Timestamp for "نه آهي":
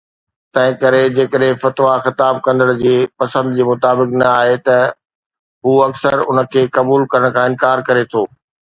4.23-4.57